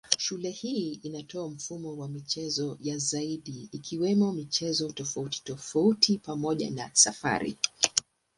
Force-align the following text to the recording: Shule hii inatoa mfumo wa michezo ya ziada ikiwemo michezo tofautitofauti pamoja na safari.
Shule 0.17 0.49
hii 0.49 0.93
inatoa 0.93 1.49
mfumo 1.49 1.97
wa 1.97 2.07
michezo 2.07 2.77
ya 2.81 2.97
ziada 2.97 3.51
ikiwemo 3.71 4.31
michezo 4.33 4.91
tofautitofauti 4.91 6.17
pamoja 6.17 6.71
na 6.71 6.89
safari. 6.93 7.57